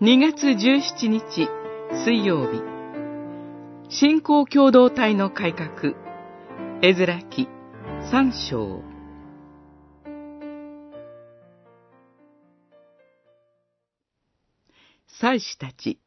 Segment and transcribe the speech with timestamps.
[0.00, 1.48] 2月17日
[2.04, 2.62] 水曜日。
[3.88, 5.92] 信仰共同体の改革。
[6.82, 7.48] 絵面記
[8.08, 8.84] 三章。
[15.08, 15.98] 祭司たち、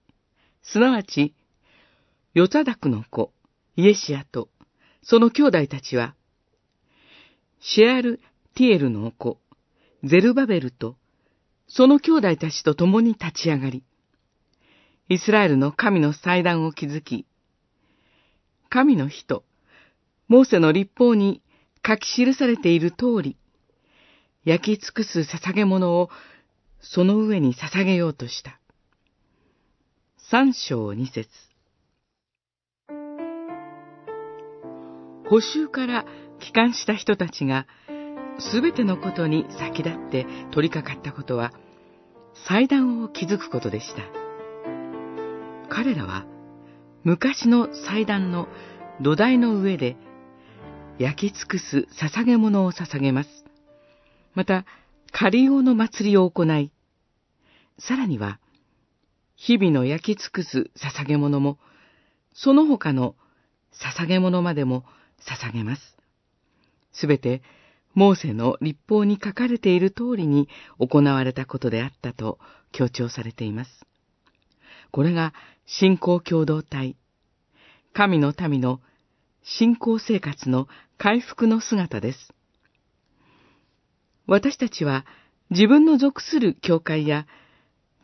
[0.63, 1.35] すなわち、
[2.33, 3.33] ヨザダクの子、
[3.75, 4.47] イエシアと、
[5.03, 6.15] その兄弟たちは、
[7.59, 8.21] シェアル・
[8.55, 9.41] ティエルの子、
[10.05, 10.95] ゼルバベルと、
[11.73, 13.85] その兄弟たちと共に立ち上がり、
[15.11, 17.25] イスラエルの神の祭壇を築き、
[18.69, 19.43] 神の人、
[20.29, 21.41] モーセの立法に
[21.85, 23.35] 書き記されている通り、
[24.45, 26.09] 焼き尽くす捧げ物を
[26.79, 28.57] その上に捧げようとした。
[30.29, 31.27] 三章二節
[35.29, 36.05] 補修から
[36.39, 37.67] 帰還した人たちが、
[38.39, 41.51] すべてのことに先立って取り掛かったことは、
[42.47, 44.20] 祭壇を築くことでした。
[45.73, 46.25] 彼らは、
[47.05, 48.49] 昔の祭壇の
[48.99, 49.95] 土台の上で、
[50.99, 53.29] 焼き尽くす捧げ物を捧げます。
[54.35, 54.65] また、
[55.13, 56.73] 仮用の祭りを行い、
[57.79, 58.41] さらには、
[59.37, 61.57] 日々の焼き尽くす捧げ物も、
[62.33, 63.15] その他の
[63.71, 64.83] 捧げ物までも
[65.21, 65.97] 捧げます。
[66.91, 67.41] すべて、
[67.93, 70.49] モーセの立法に書かれている通りに
[70.79, 72.39] 行われたことであったと
[72.73, 73.85] 強調されています。
[74.91, 75.33] これが
[75.65, 76.95] 信仰共同体、
[77.93, 78.81] 神の民の
[79.43, 80.67] 信仰生活の
[80.97, 82.33] 回復の姿です。
[84.27, 85.05] 私たちは
[85.49, 87.25] 自分の属する教会や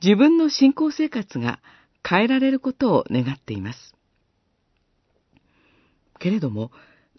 [0.03, 1.59] 自分の信仰生活が
[2.07, 3.95] 変えられることを願っています。
[6.19, 6.71] けれども、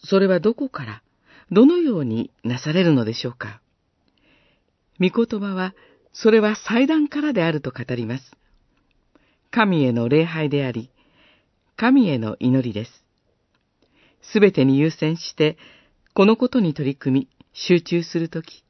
[0.05, 1.03] それはどこから
[1.50, 3.60] どのようになされるのでしょうか。
[5.00, 5.75] 御言葉は、
[6.12, 8.32] それは祭壇からであると語ります。
[9.50, 10.91] 神への礼拝であり、
[11.76, 13.04] 神への祈りです。
[14.20, 15.56] すべてに優先して、
[16.14, 18.64] このことに取り組み、集中するとき、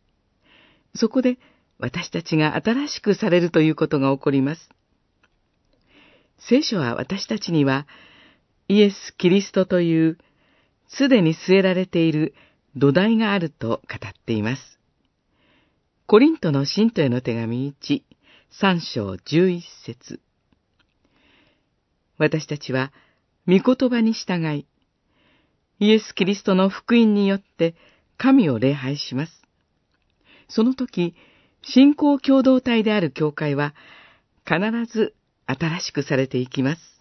[0.94, 1.38] そこで
[1.78, 4.70] 私たちが新しくされるということが起こります。
[6.38, 7.86] 聖書は私たちには、
[8.68, 10.18] イエス・キリストという、
[10.88, 12.34] すでに据えられている
[12.76, 14.78] 土台があると語っています。
[16.06, 18.02] コリントの信徒への手紙1、
[18.60, 20.20] 3章11節
[22.18, 22.92] 私たちは、
[23.46, 24.66] 御言葉に従い、
[25.80, 27.74] イエス・キリストの福音によって
[28.16, 29.42] 神を礼拝します。
[30.48, 31.14] その時、
[31.62, 33.74] 信仰共同体である教会は、
[34.44, 34.60] 必
[34.92, 35.14] ず
[35.46, 36.97] 新しくされていきます。